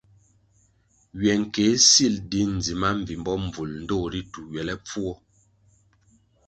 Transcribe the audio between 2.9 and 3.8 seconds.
mbvimbo mbvul